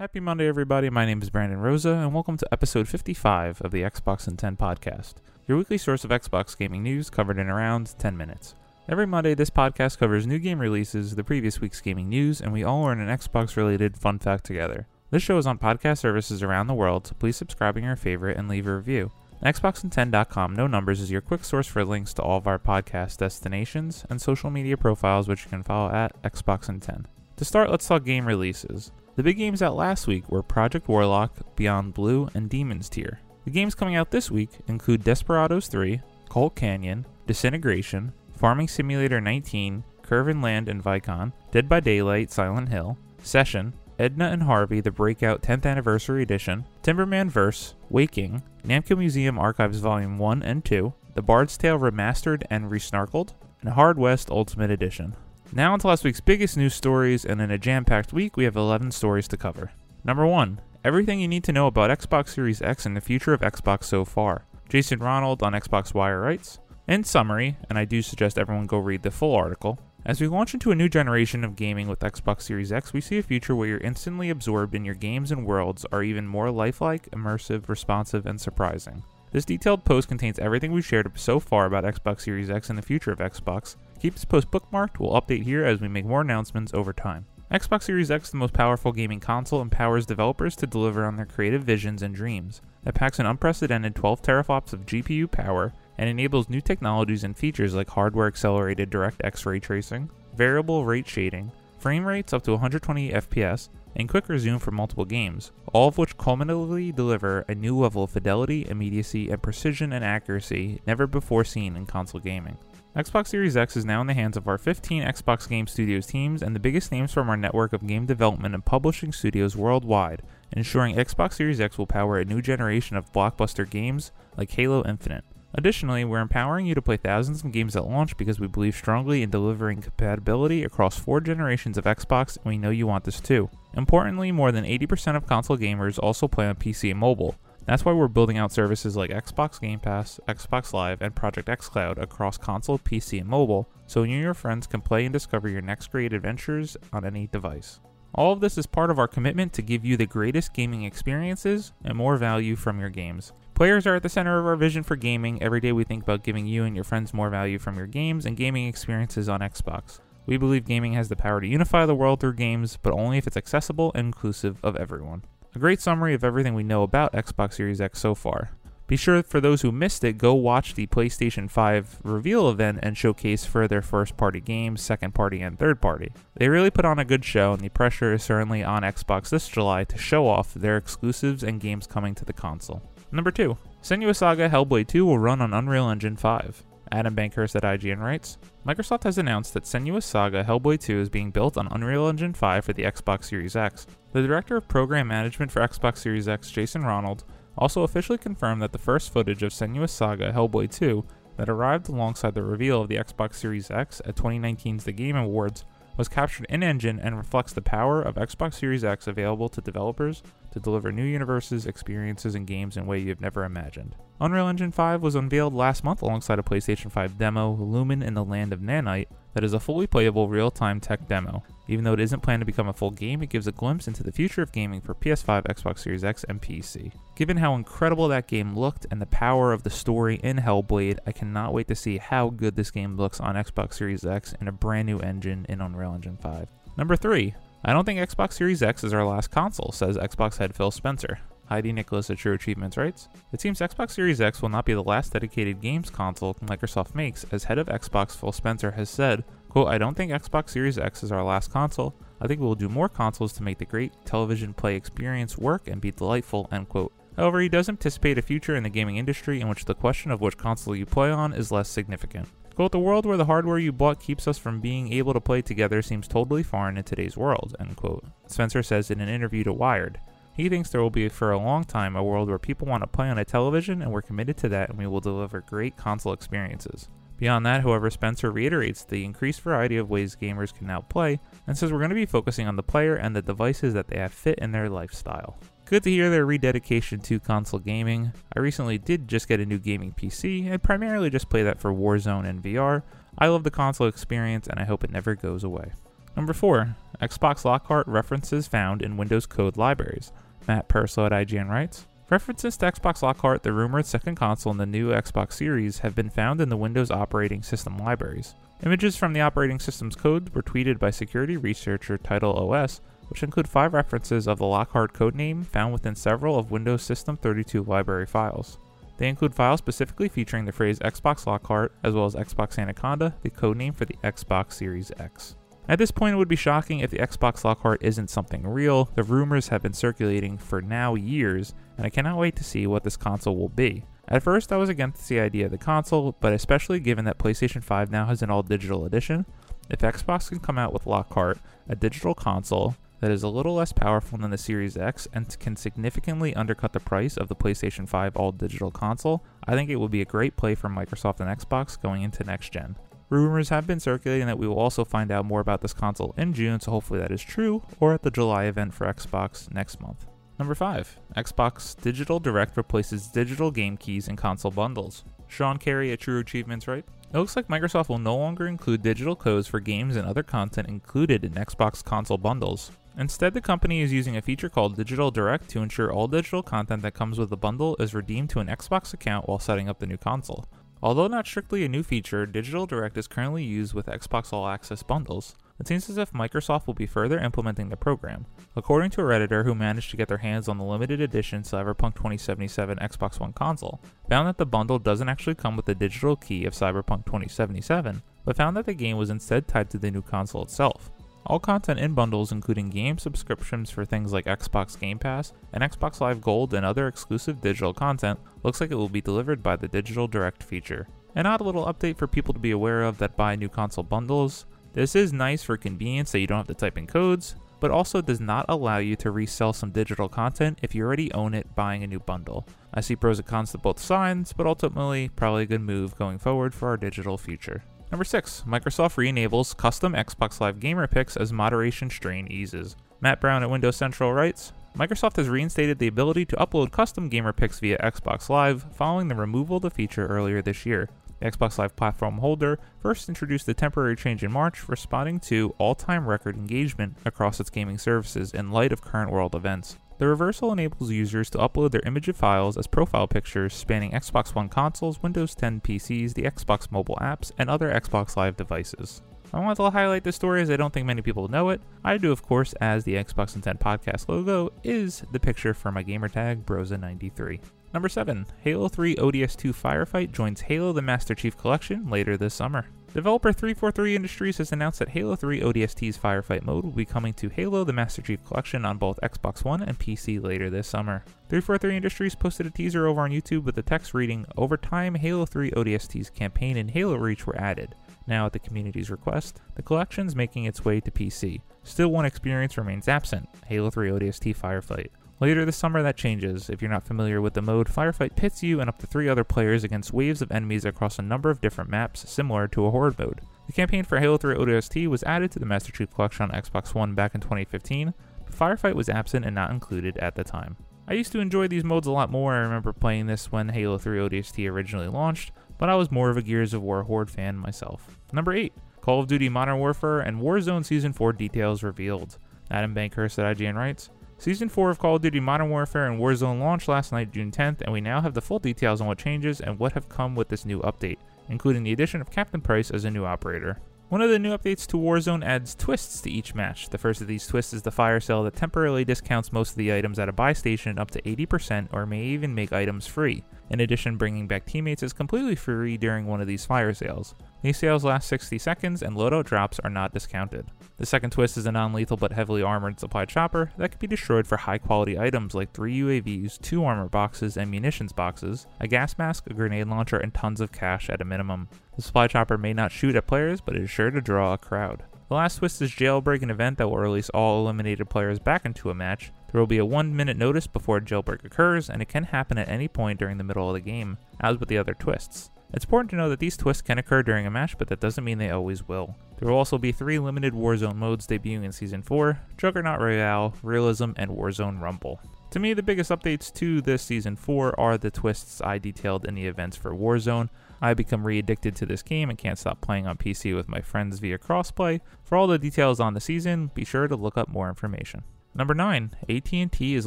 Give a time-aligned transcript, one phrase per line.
[0.00, 0.90] Happy Monday, everybody.
[0.90, 4.56] My name is Brandon Rosa, and welcome to episode 55 of the Xbox in 10
[4.56, 5.14] podcast,
[5.46, 8.56] your weekly source of Xbox gaming news covered in around 10 minutes.
[8.88, 12.64] Every Monday, this podcast covers new game releases, the previous week's gaming news, and we
[12.64, 14.88] all learn an Xbox related fun fact together.
[15.12, 18.36] This show is on podcast services around the world, so please subscribe in your favorite
[18.36, 19.12] and leave a review.
[19.44, 24.04] Xbox10.com, no numbers, is your quick source for links to all of our podcast destinations
[24.10, 27.04] and social media profiles, which you can follow at Xbox10.
[27.36, 28.90] To start, let's talk game releases.
[29.16, 33.20] The big games out last week were Project Warlock, Beyond Blue, and Demon's Tier.
[33.44, 39.84] The games coming out this week include Desperados 3, Colt Canyon, Disintegration, Farming Simulator 19,
[40.02, 45.42] Curve Land and Vicon, Dead by Daylight, Silent Hill, Session, Edna and Harvey, the Breakout
[45.42, 51.56] 10th Anniversary Edition, Timberman Verse, Waking, Namco Museum Archives Volume 1 and 2, The Bard's
[51.56, 55.14] Tale Remastered and Resnarkled, and Hard West Ultimate Edition.
[55.52, 58.56] Now, onto last week's biggest news stories, and in a jam packed week, we have
[58.56, 59.72] 11 stories to cover.
[60.04, 63.40] Number 1 Everything you need to know about Xbox Series X and the future of
[63.40, 64.44] Xbox so far.
[64.68, 69.02] Jason Ronald on Xbox Wire writes In summary, and I do suggest everyone go read
[69.02, 72.70] the full article, as we launch into a new generation of gaming with Xbox Series
[72.70, 76.02] X, we see a future where you're instantly absorbed in your games and worlds are
[76.02, 79.02] even more lifelike, immersive, responsive, and surprising.
[79.34, 82.82] This detailed post contains everything we've shared so far about Xbox Series X and the
[82.82, 86.72] future of Xbox, Keep this post bookmarked, we'll update here as we make more announcements
[86.72, 87.26] over time.
[87.50, 91.26] Xbox Series X, is the most powerful gaming console, empowers developers to deliver on their
[91.26, 92.60] creative visions and dreams.
[92.86, 97.74] It packs an unprecedented 12 teraflops of GPU power and enables new technologies and features
[97.74, 103.68] like hardware accelerated DirectX ray tracing, variable rate shading, frame rates up to 120 FPS,
[103.96, 108.10] and quick resume for multiple games, all of which culminatively deliver a new level of
[108.10, 112.56] fidelity, immediacy, and precision and accuracy never before seen in console gaming.
[112.96, 116.42] Xbox Series X is now in the hands of our 15 Xbox Game Studios teams
[116.42, 120.22] and the biggest names from our network of game development and publishing studios worldwide,
[120.52, 125.24] ensuring Xbox Series X will power a new generation of blockbuster games like Halo Infinite.
[125.56, 129.22] Additionally, we're empowering you to play thousands of games at launch because we believe strongly
[129.22, 133.48] in delivering compatibility across four generations of Xbox, and we know you want this too.
[133.74, 137.36] Importantly, more than 80% of console gamers also play on PC and mobile,
[137.66, 141.98] that's why we're building out services like Xbox Game Pass, Xbox Live, and Project xCloud
[141.98, 145.62] across console, PC, and mobile, so you and your friends can play and discover your
[145.62, 147.80] next great adventures on any device.
[148.14, 151.72] All of this is part of our commitment to give you the greatest gaming experiences
[151.84, 153.32] and more value from your games.
[153.54, 155.40] Players are at the center of our vision for gaming.
[155.40, 158.26] Every day we think about giving you and your friends more value from your games
[158.26, 160.00] and gaming experiences on Xbox.
[160.26, 163.28] We believe gaming has the power to unify the world through games, but only if
[163.28, 165.22] it's accessible and inclusive of everyone.
[165.54, 168.50] A great summary of everything we know about Xbox Series X so far.
[168.88, 172.98] Be sure for those who missed it, go watch the PlayStation 5 reveal event and
[172.98, 176.10] showcase for their first party games, second party, and third party.
[176.34, 179.48] They really put on a good show, and the pressure is certainly on Xbox this
[179.48, 182.82] July to show off their exclusives and games coming to the console.
[183.14, 183.56] Number 2.
[183.80, 186.64] Senua's Saga Hellblade 2 will run on Unreal Engine 5.
[186.90, 191.30] Adam Bankhurst at IGN writes Microsoft has announced that Senua's Saga Hellblade 2 is being
[191.30, 193.86] built on Unreal Engine 5 for the Xbox Series X.
[194.10, 197.22] The director of program management for Xbox Series X, Jason Ronald,
[197.56, 201.04] also officially confirmed that the first footage of Senua's Saga Hellblade 2
[201.36, 205.64] that arrived alongside the reveal of the Xbox Series X at 2019's The Game Awards
[205.96, 210.22] was captured in engine and reflects the power of Xbox Series X available to developers
[210.52, 213.96] to deliver new universes, experiences, and games in a way you've never imagined.
[214.20, 218.24] Unreal Engine 5 was unveiled last month alongside a PlayStation 5 demo, Lumen in the
[218.24, 221.42] Land of Nanite, that is a fully playable real time tech demo.
[221.66, 224.02] Even though it isn't planned to become a full game, it gives a glimpse into
[224.02, 226.92] the future of gaming for PS5, Xbox Series X, and PC.
[227.16, 231.12] Given how incredible that game looked and the power of the story in Hellblade, I
[231.12, 234.52] cannot wait to see how good this game looks on Xbox Series X in a
[234.52, 236.48] brand new engine in Unreal Engine 5.
[236.76, 237.34] Number 3.
[237.64, 241.20] I don't think Xbox Series X is our last console, says Xbox head Phil Spencer.
[241.46, 244.82] Heidi Nicholas at True Achievements writes It seems Xbox Series X will not be the
[244.82, 249.68] last dedicated games console Microsoft makes, as head of Xbox Phil Spencer has said, quote,
[249.68, 251.94] I don't think Xbox Series X is our last console.
[252.20, 255.68] I think we will do more consoles to make the great television play experience work
[255.68, 256.92] and be delightful, end quote.
[257.16, 260.20] However, he does anticipate a future in the gaming industry in which the question of
[260.20, 262.26] which console you play on is less significant.
[262.56, 265.40] Quote, the world where the hardware you bought keeps us from being able to play
[265.40, 268.04] together seems totally foreign in today's world, end quote.
[268.26, 270.00] Spencer says in an interview to Wired.
[270.32, 272.88] He thinks there will be for a long time a world where people want to
[272.88, 276.12] play on a television, and we're committed to that, and we will deliver great console
[276.12, 276.88] experiences.
[277.16, 281.56] Beyond that, however, Spencer reiterates the increased variety of ways gamers can now play, and
[281.56, 284.12] says we're going to be focusing on the player and the devices that they have
[284.12, 285.38] fit in their lifestyle.
[285.66, 288.12] Good to hear their rededication to console gaming.
[288.36, 291.72] I recently did just get a new gaming PC and primarily just play that for
[291.72, 292.82] Warzone and VR.
[293.16, 295.72] I love the console experience and I hope it never goes away.
[296.16, 296.76] Number 4.
[297.00, 300.12] Xbox Lockhart references found in Windows code libraries.
[300.46, 304.66] Matt Purslow at IGN writes References to Xbox Lockhart, the rumored second console in the
[304.66, 308.34] new Xbox Series, have been found in the Windows operating system libraries.
[308.62, 313.48] Images from the operating system's code were tweeted by security researcher Title OS, which include
[313.48, 318.58] five references of the Lockhart codename found within several of Windows System 32 library files.
[318.98, 323.30] They include files specifically featuring the phrase Xbox Lockhart, as well as Xbox Anaconda, the
[323.30, 325.36] codename for the Xbox Series X.
[325.66, 328.90] At this point, it would be shocking if the Xbox Lockhart isn't something real.
[328.94, 332.84] The rumors have been circulating for now years, and I cannot wait to see what
[332.84, 333.84] this console will be.
[334.06, 337.62] At first, I was against the idea of the console, but especially given that PlayStation
[337.62, 339.24] 5 now has an all digital edition,
[339.70, 343.72] if Xbox can come out with Lockhart, a digital console that is a little less
[343.72, 348.16] powerful than the Series X and can significantly undercut the price of the PlayStation 5
[348.16, 351.80] all digital console, I think it would be a great play for Microsoft and Xbox
[351.80, 352.76] going into next gen.
[353.10, 356.32] Rumors have been circulating that we will also find out more about this console in
[356.32, 360.06] June, so hopefully that is true, or at the July event for Xbox next month.
[360.38, 360.98] Number 5.
[361.16, 365.04] Xbox Digital Direct replaces digital game keys in console bundles.
[365.28, 366.84] Sean Carey at True Achievements right?
[367.12, 370.68] It looks like Microsoft will no longer include digital codes for games and other content
[370.68, 372.72] included in Xbox console bundles.
[372.98, 376.82] Instead, the company is using a feature called Digital Direct to ensure all digital content
[376.82, 379.86] that comes with the bundle is redeemed to an Xbox account while setting up the
[379.86, 380.46] new console.
[380.84, 384.82] Although not strictly a new feature, Digital Direct is currently used with Xbox All Access
[384.82, 385.34] bundles.
[385.58, 388.26] It seems as if Microsoft will be further implementing the program.
[388.54, 391.94] According to a Redditor who managed to get their hands on the limited edition Cyberpunk
[391.94, 396.44] 2077 Xbox One console, found that the bundle doesn't actually come with the digital key
[396.44, 400.42] of Cyberpunk 2077, but found that the game was instead tied to the new console
[400.42, 400.90] itself.
[401.26, 406.00] All content in bundles, including game subscriptions for things like Xbox Game Pass and Xbox
[406.00, 409.68] Live Gold and other exclusive digital content, looks like it will be delivered by the
[409.68, 410.86] Digital Direct feature.
[411.14, 414.44] An odd little update for people to be aware of that buy new console bundles.
[414.74, 418.02] This is nice for convenience so you don't have to type in codes, but also
[418.02, 421.82] does not allow you to resell some digital content if you already own it buying
[421.82, 422.46] a new bundle.
[422.74, 426.18] I see pros and cons to both sides, but ultimately, probably a good move going
[426.18, 427.62] forward for our digital future.
[427.94, 428.42] Number 6.
[428.44, 432.74] Microsoft re-enables custom Xbox Live gamer picks as moderation strain eases.
[433.00, 437.32] Matt Brown at Windows Central writes, Microsoft has reinstated the ability to upload custom gamer
[437.32, 440.88] picks via Xbox Live following the removal of the feature earlier this year.
[441.20, 445.76] The Xbox Live platform holder first introduced the temporary change in March, responding to all
[445.76, 449.78] time record engagement across its gaming services in light of current world events.
[449.96, 454.34] The reversal enables users to upload their image of files as profile pictures spanning Xbox
[454.34, 459.02] One consoles, Windows 10 PCs, the Xbox mobile apps, and other Xbox Live devices.
[459.32, 461.60] I want to highlight this story as I don't think many people know it.
[461.84, 465.70] I do, of course, as the Xbox in 10 podcast logo is the picture for
[465.70, 467.40] my gamertag Brosa93.
[467.72, 468.26] Number 7.
[468.42, 472.66] Halo 3 ODST Firefight joins Halo the Master Chief Collection later this summer.
[472.94, 477.28] Developer 343 Industries has announced that Halo 3 ODST's Firefight mode will be coming to
[477.28, 481.02] Halo the Master Chief Collection on both Xbox One and PC later this summer.
[481.28, 485.26] 343 Industries posted a teaser over on YouTube with the text reading, Over time, Halo
[485.26, 487.74] 3 ODST's campaign and Halo Reach were added.
[488.06, 491.40] Now, at the community's request, the collection's making its way to PC.
[491.64, 494.90] Still, one experience remains absent Halo 3 ODST Firefight.
[495.20, 496.50] Later this summer, that changes.
[496.50, 499.22] If you're not familiar with the mode, Firefight pits you and up to three other
[499.22, 502.98] players against waves of enemies across a number of different maps, similar to a Horde
[502.98, 503.20] mode.
[503.46, 506.74] The campaign for Halo 3 ODST was added to the Master Chief Collection on Xbox
[506.74, 507.94] One back in 2015,
[508.24, 510.56] but Firefight was absent and not included at the time.
[510.88, 512.34] I used to enjoy these modes a lot more.
[512.34, 516.16] I remember playing this when Halo 3 ODST originally launched, but I was more of
[516.16, 517.98] a Gears of War Horde fan myself.
[518.12, 518.52] Number 8.
[518.80, 522.18] Call of Duty Modern Warfare and Warzone Season 4 details revealed.
[522.50, 523.88] Adam Bankhurst at IGN writes,
[524.24, 527.60] Season 4 of Call of Duty Modern Warfare and Warzone launched last night, June 10th,
[527.60, 530.30] and we now have the full details on what changes and what have come with
[530.30, 530.96] this new update,
[531.28, 533.58] including the addition of Captain Price as a new operator.
[533.90, 536.70] One of the new updates to Warzone adds twists to each match.
[536.70, 539.74] The first of these twists is the fire sale that temporarily discounts most of the
[539.74, 543.24] items at a buy station up to 80% or may even make items free.
[543.50, 547.14] In addition, bringing back teammates is completely free during one of these fire sales.
[547.42, 550.46] These sales last 60 seconds and loadout drops are not discounted.
[550.78, 553.86] The second twist is a non lethal but heavily armored supply chopper that can be
[553.86, 558.66] destroyed for high quality items like 3 UAVs, 2 armor boxes and munitions boxes, a
[558.66, 561.48] gas mask, a grenade launcher, and tons of cash at a minimum.
[561.76, 564.84] The supply chopper may not shoot at players, but is sure to draw a crowd.
[565.08, 568.70] The last twist is Jailbreak, an event that will release all eliminated players back into
[568.70, 569.12] a match.
[569.34, 572.38] There will be a one minute notice before a jailbreak occurs, and it can happen
[572.38, 575.32] at any point during the middle of the game, as with the other twists.
[575.52, 578.04] It's important to know that these twists can occur during a match, but that doesn't
[578.04, 578.94] mean they always will.
[579.18, 583.90] There will also be three limited Warzone modes debuting in Season 4 Juggernaut Royale, Realism,
[583.96, 585.00] and Warzone Rumble.
[585.30, 589.16] To me, the biggest updates to this Season 4 are the twists I detailed in
[589.16, 590.28] the events for Warzone.
[590.62, 593.62] I become re addicted to this game and can't stop playing on PC with my
[593.62, 594.80] friends via crossplay.
[595.02, 598.04] For all the details on the season, be sure to look up more information.
[598.36, 599.86] Number 9, AT&T is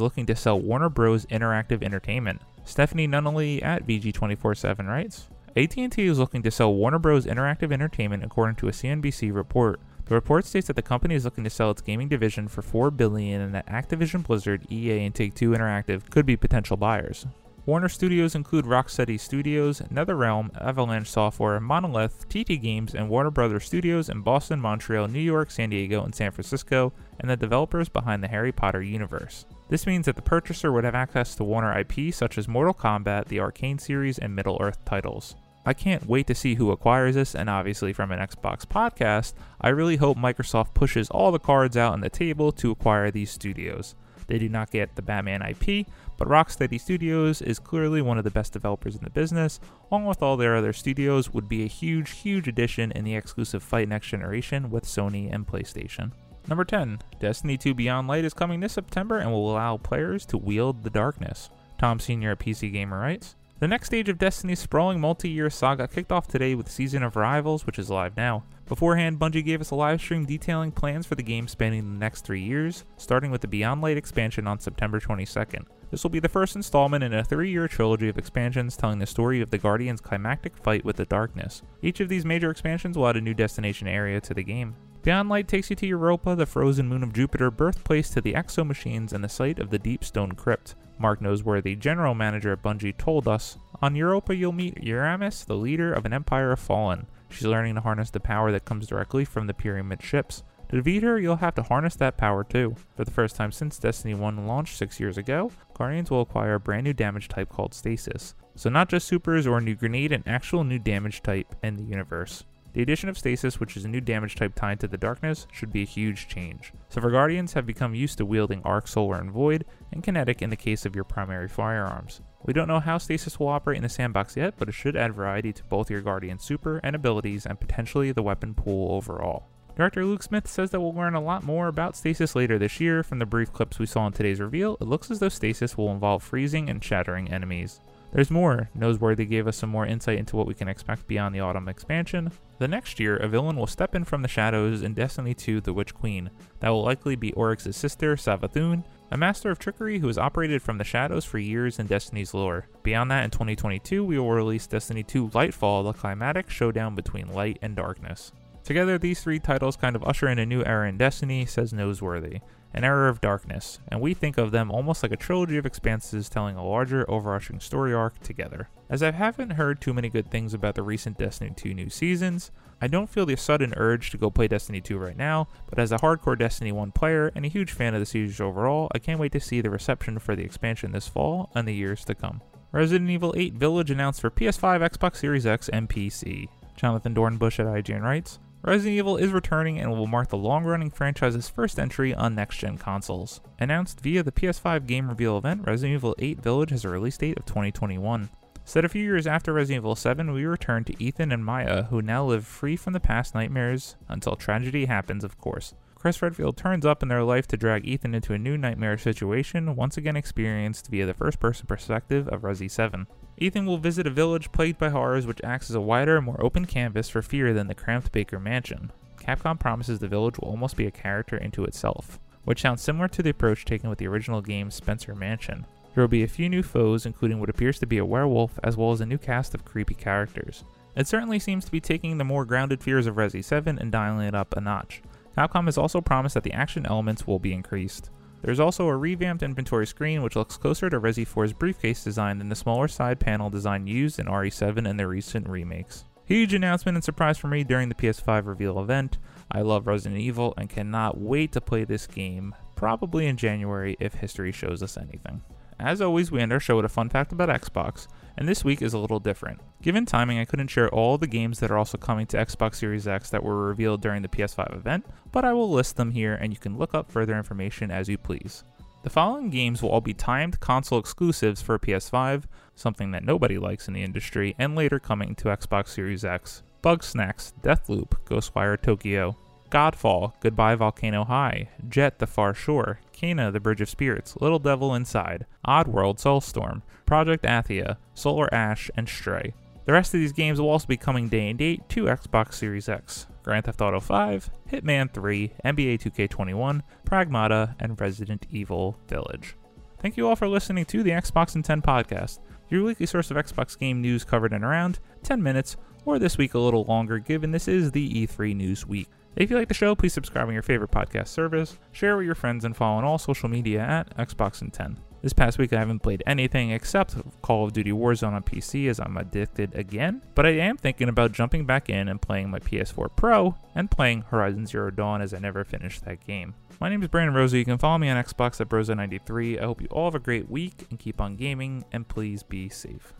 [0.00, 1.26] looking to sell Warner Bros.
[1.26, 2.40] Interactive Entertainment.
[2.64, 7.26] Stephany Nunneley at VG247 writes, AT&T is looking to sell Warner Bros.
[7.26, 9.80] Interactive Entertainment according to a CNBC report.
[10.06, 12.90] The report states that the company is looking to sell its gaming division for 4
[12.90, 17.26] billion and that Activision Blizzard, EA, and Take-Two Interactive could be potential buyers.
[17.68, 24.08] Warner Studios include Rocksteady Studios, NetherRealm, Avalanche Software, Monolith, TT Games, and Warner Brothers Studios
[24.08, 28.28] in Boston, Montreal, New York, San Diego, and San Francisco, and the developers behind the
[28.28, 29.44] Harry Potter universe.
[29.68, 33.26] This means that the purchaser would have access to Warner IP such as Mortal Kombat,
[33.26, 35.36] the Arkham series, and Middle Earth titles.
[35.66, 39.68] I can't wait to see who acquires this, and obviously, from an Xbox podcast, I
[39.68, 43.94] really hope Microsoft pushes all the cards out on the table to acquire these studios.
[44.28, 48.30] They do not get the Batman IP, but Rocksteady Studios is clearly one of the
[48.30, 49.58] best developers in the business,
[49.90, 53.62] along with all their other studios, would be a huge, huge addition in the exclusive
[53.62, 56.12] fight next generation with Sony and PlayStation.
[56.46, 60.38] Number 10, Destiny 2 Beyond Light is coming this September and will allow players to
[60.38, 61.50] wield the darkness.
[61.78, 66.12] Tom Senior at PC Gamer writes, the next stage of Destiny's sprawling multi-year saga kicked
[66.12, 68.44] off today with Season of Rivals, which is live now.
[68.66, 72.24] Beforehand, Bungie gave us a live stream detailing plans for the game spanning the next
[72.24, 75.64] three years, starting with the Beyond Light expansion on September 22nd.
[75.90, 79.40] This will be the first installment in a three-year trilogy of expansions telling the story
[79.40, 81.62] of the Guardians' climactic fight with the Darkness.
[81.82, 84.76] Each of these major expansions will add a new destination area to the game.
[85.08, 88.66] Beyond Light takes you to Europa, the frozen moon of Jupiter, birthplace to the Exo
[88.66, 90.74] Machines, and the site of the Deep Stone Crypt.
[90.98, 95.56] Mark Noseworthy the general manager at Bungie, told us On Europa, you'll meet Eramis, the
[95.56, 97.06] leader of an empire of fallen.
[97.30, 100.42] She's learning to harness the power that comes directly from the Pyramid ships.
[100.68, 102.74] To defeat her, you'll have to harness that power too.
[102.94, 106.60] For the first time since Destiny 1 launched six years ago, Guardians will acquire a
[106.60, 108.34] brand new damage type called Stasis.
[108.56, 111.84] So, not just supers or a new grenade, an actual new damage type in the
[111.84, 112.44] universe.
[112.74, 115.72] The addition of Stasis, which is a new damage type tied to the darkness, should
[115.72, 116.72] be a huge change.
[116.88, 120.50] So for Guardians have become used to wielding Arc, Solar, and Void, and Kinetic in
[120.50, 122.20] the case of your primary firearms.
[122.44, 125.14] We don't know how Stasis will operate in the sandbox yet, but it should add
[125.14, 129.48] variety to both your Guardian super and abilities and potentially the weapon pool overall.
[129.74, 133.02] Director Luke Smith says that we'll learn a lot more about Stasis later this year.
[133.02, 135.92] From the brief clips we saw in today's reveal, it looks as though Stasis will
[135.92, 137.80] involve freezing and shattering enemies.
[138.12, 138.70] There's more.
[138.76, 142.32] Noseworthy gave us some more insight into what we can expect beyond the autumn expansion.
[142.58, 145.74] The next year, a villain will step in from the shadows in Destiny 2 The
[145.74, 146.30] Witch Queen.
[146.60, 150.78] That will likely be Oryx's sister, Savathun, a master of trickery who has operated from
[150.78, 152.66] the shadows for years in Destiny's lore.
[152.82, 157.58] Beyond that, in 2022, we will release Destiny 2 Lightfall, the climatic showdown between light
[157.60, 158.32] and darkness.
[158.68, 162.42] Together, these three titles kind of usher in a new era in Destiny, says Noseworthy
[162.74, 166.28] an era of darkness, and we think of them almost like a trilogy of expanses
[166.28, 168.68] telling a larger, overarching story arc together.
[168.90, 172.50] As I haven't heard too many good things about the recent Destiny 2 new seasons,
[172.78, 175.90] I don't feel the sudden urge to go play Destiny 2 right now, but as
[175.90, 179.18] a hardcore Destiny 1 player and a huge fan of the series overall, I can't
[179.18, 182.42] wait to see the reception for the expansion this fall and the years to come.
[182.72, 186.48] Resident Evil 8 Village announced for PS5, Xbox Series X, and PC.
[186.76, 190.90] Jonathan Dornbush at IGN writes, Resident Evil is returning and will mark the long running
[190.90, 193.40] franchise's first entry on next gen consoles.
[193.60, 197.38] Announced via the PS5 game reveal event, Resident Evil 8 Village has a release date
[197.38, 198.28] of 2021.
[198.64, 202.02] Set a few years after Resident Evil 7, we return to Ethan and Maya, who
[202.02, 205.74] now live free from the past nightmares until tragedy happens, of course.
[205.94, 209.76] Chris Redfield turns up in their life to drag Ethan into a new nightmare situation,
[209.76, 213.06] once again experienced via the first person perspective of Resi 7.
[213.40, 216.64] Ethan will visit a village plagued by horrors which acts as a wider, more open
[216.64, 218.90] canvas for fear than the cramped Baker mansion.
[219.20, 223.22] Capcom promises the village will almost be a character into itself, which sounds similar to
[223.22, 225.66] the approach taken with the original game's Spencer Mansion.
[225.94, 228.76] There will be a few new foes, including what appears to be a werewolf, as
[228.76, 230.64] well as a new cast of creepy characters.
[230.96, 234.26] It certainly seems to be taking the more grounded fears of Resi 7 and dialing
[234.26, 235.00] it up a notch.
[235.36, 238.10] Capcom has also promised that the action elements will be increased.
[238.42, 242.48] There's also a revamped inventory screen which looks closer to Resi 4's briefcase design than
[242.48, 246.04] the smaller side panel design used in RE7 and their recent remakes.
[246.24, 249.18] Huge announcement and surprise for me during the PS5 reveal event.
[249.50, 254.14] I love Resident Evil and cannot wait to play this game, probably in January if
[254.14, 255.42] history shows us anything.
[255.80, 258.82] As always, we end our show with a fun fact about Xbox, and this week
[258.82, 259.60] is a little different.
[259.80, 263.06] Given timing, I couldn't share all the games that are also coming to Xbox Series
[263.06, 266.52] X that were revealed during the PS5 event, but I will list them here and
[266.52, 268.64] you can look up further information as you please.
[269.04, 272.44] The following games will all be timed console exclusives for PS5,
[272.74, 276.64] something that nobody likes in the industry, and later coming to Xbox Series X.
[276.82, 279.36] Bugsnax, Deathloop, Ghostwire Tokyo,
[279.70, 284.94] Godfall, Goodbye Volcano High, Jet the Far Shore, Kena the Bridge of Spirits, Little Devil
[284.94, 289.54] Inside, Oddworld Soulstorm, Project Athia, Solar Ash, and Stray.
[289.84, 292.88] The rest of these games will also be coming day and date to Xbox Series
[292.88, 293.26] X.
[293.48, 299.56] Grand Theft Auto 5, Hitman 3, NBA 2K21, Pragmata, and Resident Evil Village.
[300.02, 303.38] Thank you all for listening to the Xbox in 10 podcast, your weekly source of
[303.38, 307.50] Xbox game news covered in around 10 minutes, or this week a little longer given
[307.50, 309.08] this is the E3 news week.
[309.36, 312.34] If you like the show, please subscribe on your favorite podcast service, share with your
[312.34, 314.98] friends, and follow on all social media at Xbox in 10.
[315.22, 319.00] This past week, I haven't played anything except Call of Duty Warzone on PC as
[319.00, 323.08] I'm addicted again, but I am thinking about jumping back in and playing my PS4
[323.16, 326.54] Pro and playing Horizon Zero Dawn as I never finished that game.
[326.80, 327.58] My name is Brandon Rosa.
[327.58, 329.60] You can follow me on Xbox at Brosa93.
[329.60, 332.68] I hope you all have a great week and keep on gaming, and please be
[332.68, 333.12] safe.